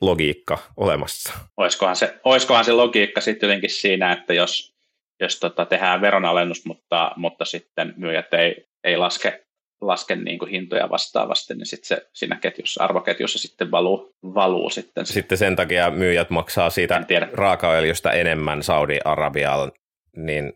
[0.00, 1.32] logiikka olemassa.
[1.56, 4.69] Olisikohan se, olisikohan se logiikka sitten jotenkin siinä, että jos,
[5.20, 9.44] jos tota tehdään veronalennus, mutta, mutta sitten myyjät ei, ei laske,
[9.80, 15.06] laske niin kuin hintoja vastaavasti, niin sitten se siinä ketjussa, arvoketjussa sitten valuu, valuu sitten.
[15.06, 17.02] Sitten sen takia myyjät maksaa siitä
[17.32, 19.72] raakaöljystä enemmän Saudi-Arabiaan,
[20.16, 20.52] niin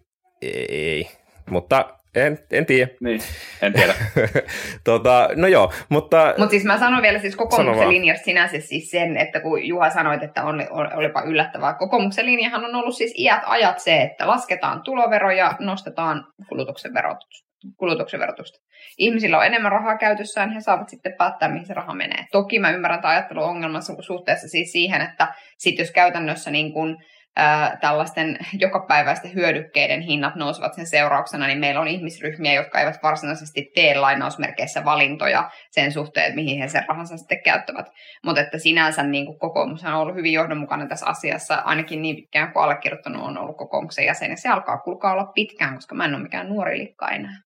[0.68, 1.08] ei.
[1.50, 2.90] Mutta en, en tiedä.
[3.00, 3.20] Niin,
[3.62, 3.94] en tiedä.
[4.84, 9.16] tota, no joo, mutta Mutta siis mä sanon vielä siis kokoomuksen linjasta sinänsä siis sen,
[9.16, 11.74] että kun Juha sanoit, että on, on, olipa yllättävää.
[11.74, 17.44] Kokoomuksen linjahan on ollut siis iät ajat se, että lasketaan tuloveroja, nostetaan kulutuksen, verotus,
[17.76, 18.58] kulutuksen verotusta.
[18.98, 22.26] Ihmisillä on enemmän rahaa käytössään, he saavat sitten päättää, mihin se raha menee.
[22.32, 26.72] Toki mä ymmärrän tämän ajattelun ongelman su- suhteessa siis siihen, että sit jos käytännössä niin
[26.72, 26.98] kun,
[27.36, 33.70] ää, tällaisten jokapäiväisten hyödykkeiden hinnat nousevat sen seurauksena, niin meillä on ihmisryhmiä, jotka eivät varsinaisesti
[33.74, 37.86] tee lainausmerkeissä valintoja sen suhteen, että mihin he sen rahansa sitten käyttävät.
[38.24, 42.52] Mutta että sinänsä niin kuin kokoomus on ollut hyvin johdonmukainen tässä asiassa, ainakin niin pitkään
[42.52, 44.30] kuin allekirjoittanut on ollut kokoomuksen jäsen.
[44.30, 47.40] Ja se alkaa kulkaa olla pitkään, koska mä en ole mikään nuori likka enää.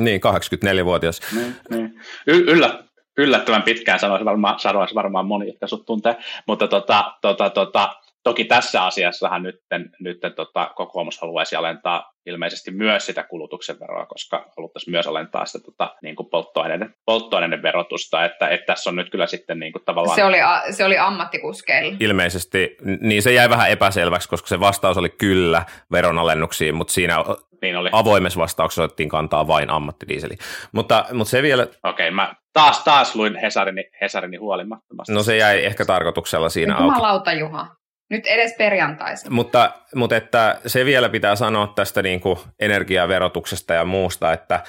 [0.00, 1.20] niin 84-vuotias.
[1.34, 2.00] niin, niin.
[2.26, 2.78] Y- yllä,
[3.18, 8.44] yllättävän pitkään sanoisi varmaan, sanoisi varmaan moni, jotka sut tuntee, mutta tota, tota, tota, toki
[8.44, 9.56] tässä asiassahan nyt,
[10.00, 15.64] nyt tota, kokoomus haluaisi alentaa ilmeisesti myös sitä kulutuksen veroa, koska haluttaisiin myös alentaa sitä
[15.64, 19.84] tota, niin kuin polttoaineiden, polttoaineiden verotusta, että, että tässä on nyt kyllä sitten niin kuin
[19.84, 20.16] tavallaan...
[20.16, 21.96] Se oli, a- se oli ammattikuskeilla.
[22.00, 27.24] Ilmeisesti, niin se jäi vähän epäselväksi, koska se vastaus oli kyllä veronalennuksiin, mutta siinä
[27.62, 27.88] niin oli.
[27.92, 30.34] avoimessa vastauksessa otettiin kantaa vain ammattidiiseli.
[30.72, 35.12] Mutta, mutta se vielä, Okei, mä taas, taas luin Hesarini, Hesarini huolimattomasti.
[35.12, 36.84] no se jäi ehkä tarkoituksella siinä auki.
[36.84, 37.79] Jumalauta Juha.
[38.10, 39.32] Nyt edes perjantaisin.
[39.32, 44.60] Mutta, mutta että se vielä pitää sanoa tästä niin kuin energiaverotuksesta ja muusta, että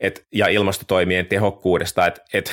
[0.00, 2.52] et, ja ilmastotoimien tehokkuudesta, että et,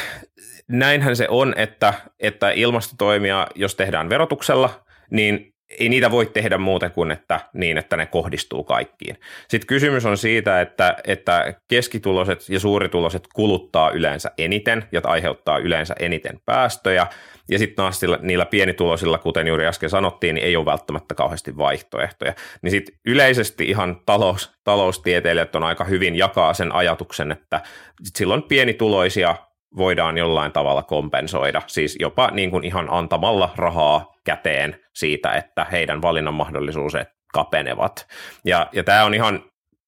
[0.67, 6.91] näinhän se on, että, että ilmastotoimia, jos tehdään verotuksella, niin ei niitä voi tehdä muuten
[6.91, 9.19] kuin että, niin, että ne kohdistuu kaikkiin.
[9.47, 15.95] Sitten kysymys on siitä, että, että keskituloset ja suurituloset kuluttaa yleensä eniten ja aiheuttaa yleensä
[15.99, 17.07] eniten päästöjä,
[17.49, 21.57] ja sitten taas sillä, niillä pienituloisilla, kuten juuri äsken sanottiin, niin ei ole välttämättä kauheasti
[21.57, 22.33] vaihtoehtoja.
[22.61, 27.61] Niin sitten yleisesti ihan talous, taloustieteilijät on aika hyvin jakaa sen ajatuksen, että
[28.03, 29.35] sit silloin pienituloisia
[29.77, 36.01] voidaan jollain tavalla kompensoida, siis jopa niin kuin ihan antamalla rahaa käteen siitä, että heidän
[36.01, 38.07] valinnan mahdollisuudet kapenevat.
[38.45, 39.43] Ja, ja tämä on ihan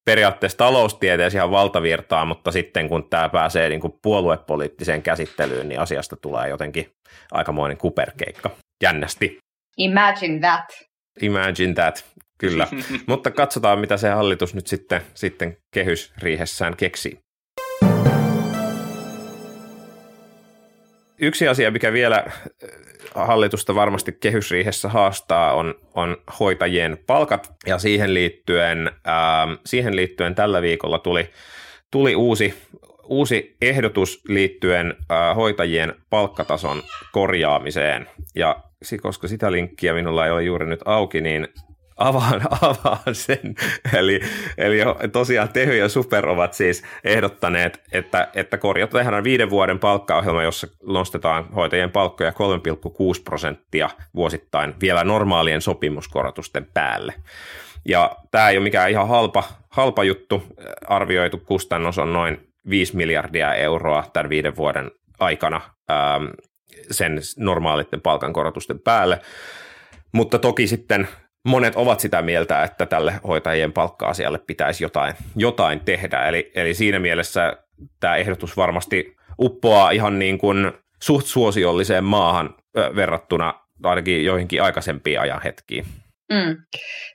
[0.06, 6.16] periaatteessa taloustieteessä ihan valtavirtaa, mutta sitten kun tämä pääsee niin kuin puoluepoliittiseen käsittelyyn, niin asiasta
[6.16, 6.92] tulee jotenkin
[7.32, 8.50] aikamoinen kuperkeikka.
[8.84, 9.38] Jännästi.
[9.78, 10.66] Imagine that.
[11.22, 12.06] Imagine that,
[12.38, 12.68] kyllä.
[13.08, 17.20] mutta katsotaan, mitä se hallitus nyt sitten, sitten kehysriihessään keksii.
[21.24, 22.34] Yksi asia, mikä vielä äh,
[23.16, 30.62] hallitusta varmasti kehysriihessä haastaa, on, on hoitajien palkat, ja siihen liittyen, ähm, siihen liittyen tällä
[30.62, 31.30] viikolla tuli,
[31.92, 32.54] tuli uusi,
[33.04, 38.64] uusi ehdotus liittyen äh, hoitajien palkkatason korjaamiseen, ja
[39.02, 41.48] koska sitä linkkiä minulla ei ole juuri nyt auki, niin
[42.08, 43.56] avaan, avaan sen.
[43.94, 44.20] Eli,
[44.58, 44.78] eli
[45.12, 50.68] tosiaan Tehy ja Super ovat siis ehdottaneet, että, että korjataan tehdään viiden vuoden palkkaohjelma, jossa
[50.84, 52.36] nostetaan hoitajien palkkoja 3,6
[53.24, 57.14] prosenttia vuosittain vielä normaalien sopimuskorotusten päälle.
[57.86, 60.44] Ja tämä ei ole mikään ihan halpa, halpa juttu.
[60.88, 65.62] Arvioitu kustannus on noin 5 miljardia euroa tämän viiden vuoden aikana
[65.92, 66.26] ähm,
[66.92, 69.22] sen normaalitten palkankorotusten päälle.
[70.12, 71.08] Mutta toki sitten
[71.48, 76.28] monet ovat sitä mieltä, että tälle hoitajien palkka-asialle pitäisi jotain, jotain tehdä.
[76.28, 77.58] Eli, eli siinä mielessä
[78.00, 82.56] tämä ehdotus varmasti uppoaa ihan niin kuin suht suosiolliseen maahan
[82.96, 85.86] verrattuna ainakin joihinkin aikaisempiin ajanhetkiin.
[86.34, 86.58] Mm.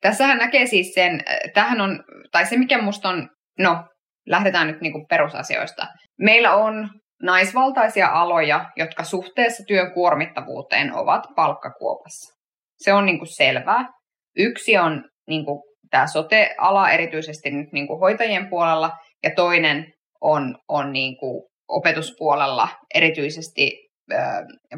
[0.01, 1.21] Tässähän näkee siis sen,
[1.55, 3.85] tähän on, tai se mikä musta on, no
[4.27, 5.87] lähdetään nyt niinku perusasioista.
[6.19, 6.89] Meillä on
[7.23, 12.35] naisvaltaisia aloja, jotka suhteessa työn kuormittavuuteen ovat palkkakuopassa.
[12.79, 13.96] Se on niinku selvää.
[14.37, 18.91] Yksi on niinku tämä sote-ala erityisesti nyt niinku hoitajien puolella,
[19.23, 24.17] ja toinen on, on niinku opetuspuolella erityisesti ö,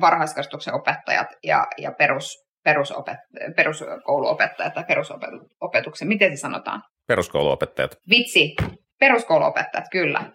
[0.01, 3.17] varhaiskasvatuksen opettajat ja, ja perus, perusopet,
[3.57, 6.83] peruskouluopettajat tai perusopetuksen, miten se sanotaan?
[7.09, 7.97] Peruskouluopettajat.
[8.11, 8.55] Vitsi,
[9.01, 10.31] peruskouluopettajat, kyllä.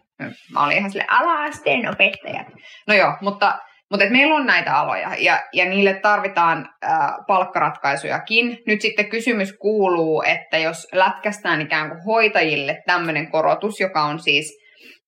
[0.53, 2.47] Mä olin ihan sille ala-asteen opettajat.
[2.87, 3.59] No joo, mutta,
[3.93, 8.57] mutta meillä on näitä aloja ja, ja niille tarvitaan ää, palkkaratkaisujakin.
[8.67, 14.59] Nyt sitten kysymys kuuluu, että jos lätkästään ikään kuin hoitajille tämmöinen korotus, joka on siis,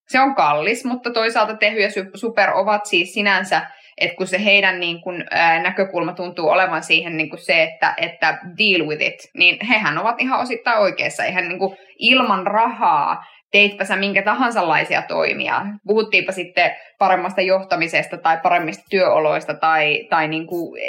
[0.07, 3.61] se on kallis, mutta toisaalta Tehy ja Super ovat siis sinänsä
[3.97, 7.93] että kun se heidän niin kun, ää, näkökulma tuntuu olevan siihen niin kun se, että,
[7.97, 11.23] että deal with it, niin hehän ovat ihan osittain oikeassa.
[11.23, 13.23] Eihän niin kun, ilman rahaa
[13.55, 15.61] teitpä sä minkä tahansa laisia toimia.
[15.87, 20.81] Puhuttiinpa sitten paremmasta johtamisesta tai paremmista työoloista tai, tai niin kuin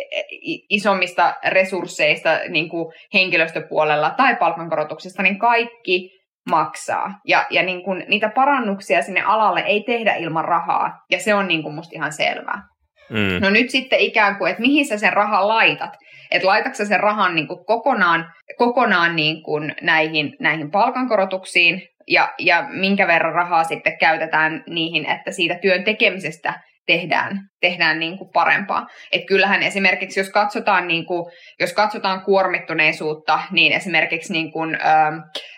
[0.71, 6.11] isommista resursseista niin kuin henkilöstöpuolella tai palkankorotuksesta, niin kaikki
[6.51, 7.11] maksaa.
[7.27, 11.49] Ja, ja niin kuin niitä parannuksia sinne alalle ei tehdä ilman rahaa, ja se on
[11.49, 12.63] niin kuin musta ihan selvää.
[13.11, 13.43] Mm.
[13.43, 15.91] No nyt sitten ikään kuin, että mihin sä sen rahan laitat.
[16.31, 22.67] Että laitatko sen rahan niin kuin kokonaan, kokonaan niin kuin näihin, näihin palkankorotuksiin ja, ja
[22.71, 28.87] minkä verran rahaa sitten käytetään niihin, että siitä työn tekemisestä tehdään, tehdään niin kuin parempaa.
[29.13, 34.79] Et kyllähän esimerkiksi, jos katsotaan, niin kuin, jos katsotaan kuormittuneisuutta, niin esimerkiksi niin kuin, ö,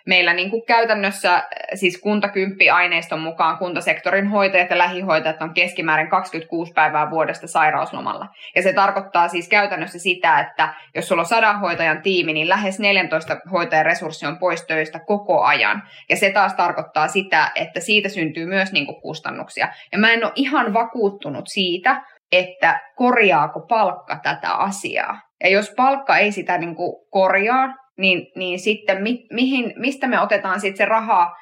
[0.08, 1.42] meillä niin kuin käytännössä,
[1.74, 8.26] siis kuntakymppi-aineiston mukaan kuntasektorin hoitajat ja lähihoitajat on keskimäärin 26 päivää vuodesta sairauslomalla.
[8.56, 12.80] Ja se tarkoittaa siis käytännössä sitä, että jos sulla on sadan hoitajan tiimi, niin lähes
[12.80, 15.82] 14 hoitajan resurssi on pois töistä koko ajan.
[16.08, 19.68] Ja se taas tarkoittaa sitä, että siitä syntyy myös niin kuin kustannuksia.
[19.92, 25.20] Ja mä en ole ihan vakuuttunut siitä, että korjaako palkka tätä asiaa.
[25.42, 30.20] Ja jos palkka ei sitä niin kuin korjaa, niin, niin sitten mi, mihin, mistä me
[30.20, 31.36] otetaan sitten se raha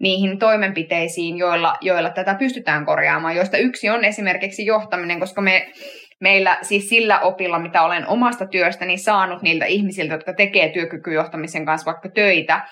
[0.00, 5.72] niihin toimenpiteisiin, joilla, joilla tätä pystytään korjaamaan, joista yksi on esimerkiksi johtaminen, koska me,
[6.20, 11.92] meillä siis sillä opilla, mitä olen omasta työstäni saanut niiltä ihmisiltä, jotka tekee työkykyjohtamisen kanssa
[11.92, 12.66] vaikka töitä,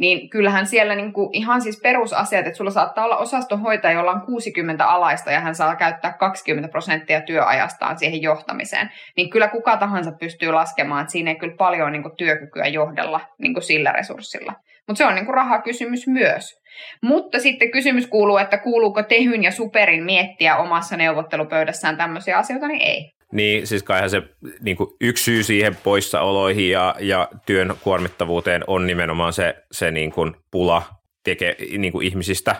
[0.00, 4.20] niin kyllähän siellä niin kuin ihan siis perusasiat, että sulla saattaa olla osastonhoitaja, jolla on
[4.20, 10.12] 60 alaista ja hän saa käyttää 20 prosenttia työajastaan siihen johtamiseen, niin kyllä kuka tahansa
[10.20, 14.52] pystyy laskemaan, että siinä ei kyllä paljon niin kuin työkykyä johdella niin kuin sillä resurssilla.
[14.86, 16.60] Mutta se on niin kuin rahakysymys myös.
[17.02, 22.82] Mutta sitten kysymys kuuluu, että kuuluuko Tehyn ja Superin miettiä omassa neuvottelupöydässään tämmöisiä asioita, niin
[22.82, 23.19] ei.
[23.32, 24.22] Niin, siis kaihan se
[24.60, 30.12] niin kuin yksi syy siihen poissaoloihin ja, ja työn kuormittavuuteen on nimenomaan se, se niin
[30.12, 30.82] kuin pula
[31.24, 32.56] teke, niin kuin ihmisistä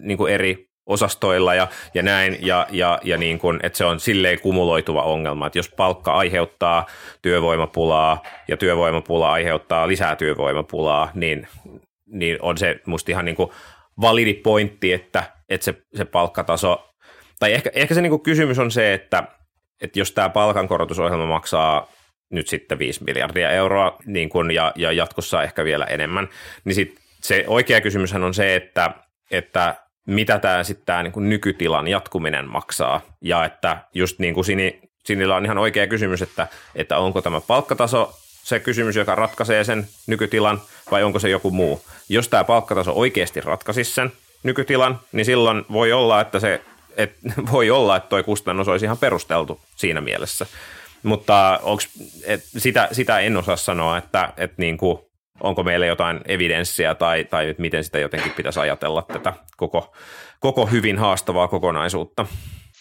[0.00, 4.00] niin kuin eri osastoilla ja, ja näin, ja, ja, ja niin kuin, että se on
[4.00, 6.86] silleen kumuloituva ongelma, että jos palkka aiheuttaa
[7.22, 11.48] työvoimapulaa ja työvoimapula aiheuttaa lisää työvoimapulaa, niin,
[12.06, 13.50] niin on se musta ihan niin kuin
[14.00, 16.90] validi pointti, että, että se, se palkkataso,
[17.38, 19.24] tai ehkä, ehkä se niin kuin kysymys on se, että
[19.84, 21.88] että jos tämä palkankorotusohjelma maksaa
[22.30, 26.28] nyt sitten 5 miljardia euroa niin kun, ja, ja jatkossa ehkä vielä enemmän,
[26.64, 28.90] niin sit se oikea kysymys on se, että,
[29.30, 29.74] että
[30.06, 35.36] mitä tämä sitten tämä niin nykytilan jatkuminen maksaa ja että just niin kuin Sini, Sinillä
[35.36, 40.60] on ihan oikea kysymys, että, että onko tämä palkkataso se kysymys, joka ratkaisee sen nykytilan
[40.90, 41.82] vai onko se joku muu.
[42.08, 46.60] Jos tämä palkkataso oikeasti ratkaisisi sen nykytilan, niin silloin voi olla, että se
[46.96, 47.16] et
[47.52, 50.46] voi olla, että tuo kustannus olisi ihan perusteltu siinä mielessä.
[51.02, 51.88] Mutta onks,
[52.24, 54.98] et sitä, sitä en osaa sanoa, että et niin kuin,
[55.40, 59.94] onko meillä jotain evidenssiä tai, tai miten sitä jotenkin pitäisi ajatella tätä koko,
[60.40, 62.26] koko hyvin haastavaa kokonaisuutta.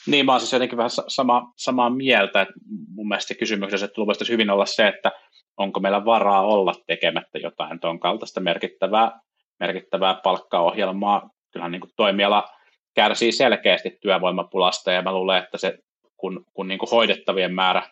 [0.07, 2.53] Niin, mä oon siis jotenkin vähän sama, samaa mieltä, että
[2.95, 5.11] mun mielestä se kysymyksessä että hyvin olla se, että
[5.57, 9.11] onko meillä varaa olla tekemättä jotain tuon kaltaista merkittävää,
[9.59, 11.29] merkittävää palkkaohjelmaa.
[11.53, 12.49] Kyllähän niin kuin toimiala
[12.93, 15.79] kärsii selkeästi työvoimapulasta ja mä luulen, että se,
[16.17, 17.83] kun, kun niin kuin hoidettavien määrä,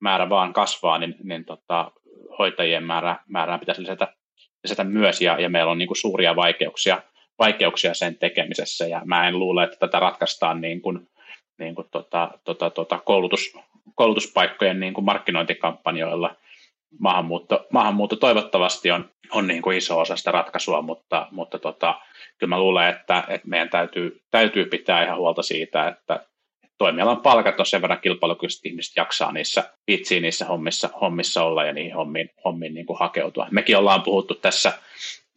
[0.00, 1.90] määrä vaan kasvaa, niin, niin tota,
[2.38, 4.14] hoitajien määrä, määrää pitäisi lisätä,
[4.62, 7.02] lisätä myös ja, ja meillä on niin kuin suuria vaikeuksia,
[7.38, 11.08] vaikeuksia sen tekemisessä ja mä en luule, että tätä ratkaistaan niin kuin,
[11.58, 13.52] niin kuin tota, tota, tota, koulutus,
[13.94, 16.34] koulutuspaikkojen niin kuin markkinointikampanjoilla.
[16.98, 22.00] Maahanmuutto, maahanmuutto toivottavasti on, on niin kuin iso osa sitä ratkaisua, mutta, mutta tota,
[22.38, 26.26] kyllä mä luulen, että, että meidän täytyy, täytyy pitää ihan huolta siitä, että
[26.78, 31.72] toimialan palkat on sen verran kilpailukykyiset, ihmiset jaksaa niissä, vitsiin niissä hommissa, hommissa olla ja
[31.72, 33.48] niihin hommiin, hommiin niin kuin hakeutua.
[33.50, 34.72] Mekin ollaan puhuttu tässä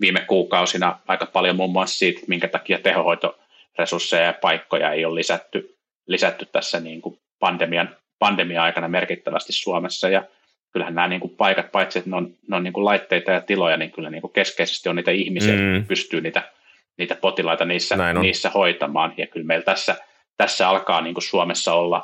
[0.01, 5.77] viime kuukausina aika paljon muun muassa siitä, minkä takia tehohoitoresursseja ja paikkoja ei ole lisätty,
[6.07, 10.23] lisätty tässä niin kuin pandemian, pandemian aikana merkittävästi Suomessa ja
[10.71, 13.41] kyllähän nämä niin kuin paikat, paitsi että ne on, ne on niin kuin laitteita ja
[13.41, 15.73] tiloja, niin kyllä niin kuin keskeisesti on niitä ihmisiä, mm.
[15.73, 16.51] jotka pystyy niitä,
[16.97, 19.13] niitä potilaita niissä, niissä hoitamaan.
[19.17, 19.95] Ja kyllä meillä tässä,
[20.37, 22.03] tässä alkaa niin kuin Suomessa olla,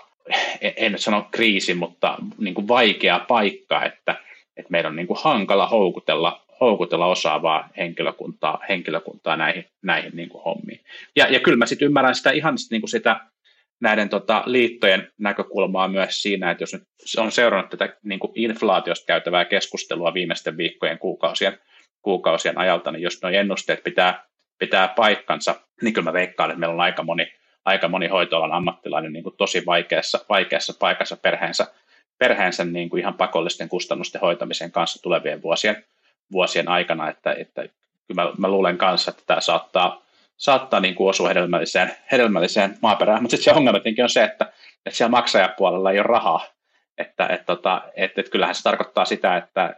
[0.61, 4.15] en, en nyt sano kriisi, mutta niin kuin vaikea paikka, että,
[4.57, 10.43] että meidän on niin kuin hankala houkutella, houkutella osaavaa henkilökuntaa, henkilökuntaa näihin, näihin niin kuin
[10.43, 10.79] hommiin.
[11.15, 13.19] Ja, ja kyllä mä sitten ymmärrän sitä ihan sit, niin kuin sitä
[13.79, 16.83] näiden tota, liittojen näkökulmaa myös siinä, että jos nyt
[17.17, 21.57] on seurannut tätä niin kuin inflaatiosta käytävää keskustelua viimeisten viikkojen, kuukausien,
[22.01, 24.25] kuukausien ajalta, niin jos nuo ennusteet pitää,
[24.59, 27.33] pitää paikkansa, niin kyllä mä veikkaan, että meillä on aika moni,
[27.65, 31.67] aika moni hoitoalan ammattilainen niin kuin tosi vaikeassa, vaikeassa paikassa perheensä,
[32.17, 35.85] perheensä niin kuin ihan pakollisten kustannusten hoitamisen kanssa tulevien vuosien,
[36.31, 37.61] vuosien aikana, että, että
[38.07, 40.06] kyllä mä, mä luulen kanssa, että tämä saattaa,
[40.37, 44.45] saattaa niin kuin osua hedelmälliseen, hedelmälliseen maaperään, mutta sitten se ongelma on se, että,
[44.85, 46.45] että siellä maksajapuolella ei ole rahaa,
[46.97, 49.75] että et, tota, et, et kyllähän se tarkoittaa sitä, että,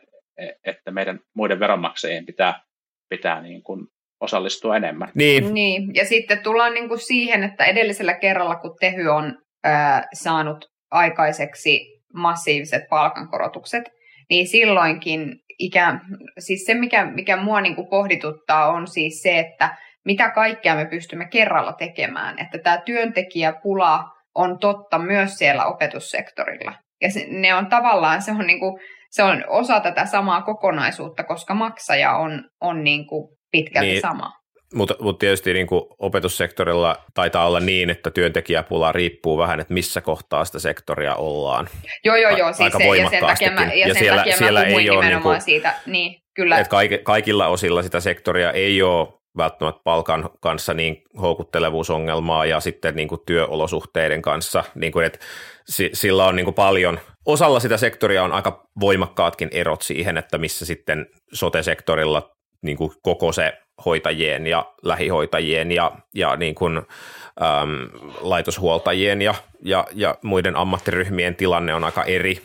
[0.66, 2.62] että meidän muiden veronmaksajien pitää,
[3.10, 3.88] pitää niin kuin
[4.20, 5.12] osallistua enemmän.
[5.16, 5.54] Niin.
[5.54, 5.96] niin.
[5.96, 12.02] Ja sitten tullaan niin kuin siihen, että edellisellä kerralla, kun Tehy on ää, saanut aikaiseksi
[12.14, 13.84] massiiviset palkankorotukset,
[14.30, 16.02] niin silloinkin ikään,
[16.40, 19.78] siis se, mikä, mikä mua niin kuin pohdituttaa, on siis se, että
[20.10, 22.40] mitä kaikkea me pystymme kerralla tekemään.
[22.40, 24.04] Että tämä työntekijäpula
[24.36, 26.74] on totta myös siellä opetussektorilla.
[27.02, 28.80] Ja se, ne on tavallaan, se on, niin kuin,
[29.12, 34.02] se on osa tätä samaa kokonaisuutta, koska maksaja on, on niin kuin pitkälti niin.
[34.02, 34.32] sama.
[34.74, 40.02] Mutta mut tietysti niin kuin opetussektorilla taitaa olla niin, että työntekijäpula riippuu vähän, että missä
[40.02, 41.68] kohtaa sitä sektoria ollaan.
[42.06, 42.54] Joo, joo, joo.
[42.54, 44.90] Siis Aika se, ja sen takia mä, ja, ja sen siellä, takia siellä mä ei
[44.90, 45.74] ole niin kuin, siitä.
[45.86, 46.60] Niin, kyllä.
[46.60, 53.08] Että kaikilla osilla sitä sektoria ei ole välttämättä palkan kanssa niin houkuttelevuusongelmaa ja sitten niin
[53.08, 55.20] kuin työolosuhteiden kanssa, niin kuin, että
[55.94, 60.66] sillä on niin kuin paljon, osalla sitä sektoria on aika voimakkaatkin erot siihen, että missä
[60.66, 63.54] sitten sote-sektorilla niin kuin koko se
[63.86, 67.90] hoitajien ja lähihoitajien ja, ja niin kuin, äm,
[68.22, 72.42] laitoshuoltajien ja, ja, ja muiden ammattiryhmien tilanne on aika eri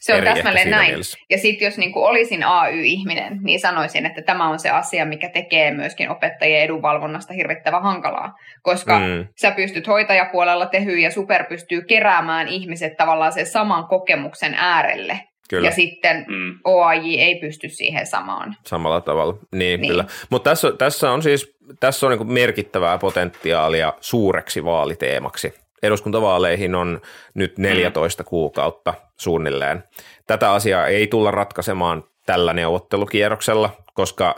[0.00, 0.90] se on täsmälleen näin.
[0.90, 1.18] Mielessä.
[1.30, 5.28] Ja sitten jos niin kuin olisin AY-ihminen, niin sanoisin, että tämä on se asia, mikä
[5.28, 8.34] tekee myöskin opettajien edunvalvonnasta hirvittävän hankalaa.
[8.62, 9.26] Koska mm.
[9.36, 15.20] sä pystyt hoitajapuolella tehyä ja super pystyy keräämään ihmiset tavallaan sen saman kokemuksen äärelle.
[15.50, 15.68] Kyllä.
[15.68, 16.58] Ja sitten mm.
[16.64, 18.56] OAJ ei pysty siihen samaan.
[18.66, 19.90] Samalla tavalla, niin, niin.
[19.90, 20.04] kyllä.
[20.30, 27.00] Mutta tässä, tässä on siis tässä on niin merkittävää potentiaalia suureksi vaaliteemaksi eduskuntavaaleihin on
[27.34, 28.26] nyt 14 mm.
[28.26, 29.84] kuukautta suunnilleen.
[30.26, 34.34] Tätä asiaa ei tulla ratkaisemaan tällä neuvottelukierroksella, koska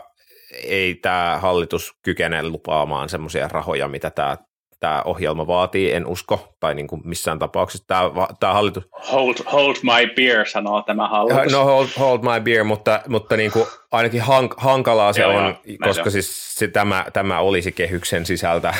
[0.63, 4.37] ei tämä hallitus kykene lupaamaan semmoisia rahoja, mitä tämä
[4.79, 8.83] tämä ohjelma vaatii, en usko, tai niin kuin missään tapauksessa tämä, tämä hallitus...
[9.11, 11.53] Hold, hold my beer, sanoo tämä hallitus.
[11.53, 15.55] No hold, hold my beer, mutta, mutta niin kuin ainakin hank, hankalaa se joo, on,
[15.65, 18.73] joo, koska siis se, tämä, tämä olisi kehyksen sisältä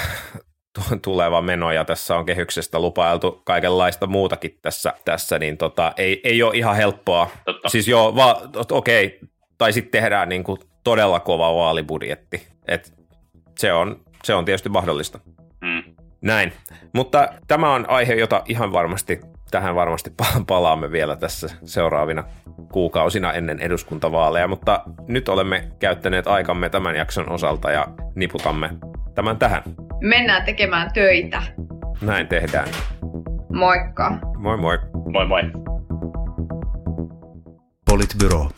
[1.02, 6.44] tuleva meno ja tässä on kehyksestä lupailtu kaikenlaista muutakin tässä, tässä niin tota, ei, ei
[6.44, 7.30] ole ihan helppoa.
[7.46, 7.70] Totta.
[7.70, 12.48] Siis joo, va, okei, okay, tai sitten tehdään niin kuin todella kova vaalibudjetti.
[12.68, 12.94] Et
[13.58, 15.20] se, on, se on tietysti mahdollista.
[15.62, 15.84] Mm.
[16.22, 16.54] Näin,
[16.94, 19.20] mutta tämä on aihe, jota ihan varmasti,
[19.52, 20.14] tähän varmasti
[20.48, 22.24] palaamme vielä tässä seuraavina
[22.72, 28.70] kuukausina ennen eduskuntavaaleja, mutta nyt olemme käyttäneet aikamme tämän jakson osalta ja niputamme
[29.20, 29.64] tämän tähän.
[30.02, 31.44] Mennään tekemään töitä.
[32.02, 32.68] Näin tehdään.
[33.54, 34.12] Moikka.
[34.38, 34.78] Moi moi.
[35.12, 35.42] Moi moi.
[37.86, 38.50] Politbyro.